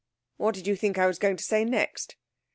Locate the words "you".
0.65-0.75